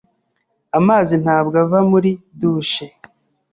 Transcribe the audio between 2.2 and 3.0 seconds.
douche.